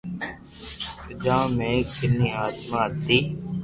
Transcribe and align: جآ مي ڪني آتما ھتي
جآ 1.23 1.37
مي 1.55 1.71
ڪني 1.93 2.27
آتما 2.45 2.81
ھتي 2.91 3.17